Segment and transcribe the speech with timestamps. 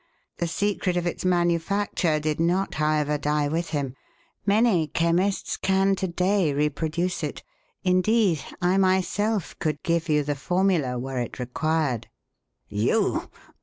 [0.39, 3.93] The secret of its manufacture did not, however, die with him.
[4.47, 7.43] Many chemists can, to day, reproduce it.
[7.83, 12.07] Indeed, I, myself, could give you the formula were it required."
[12.71, 13.29] "_You?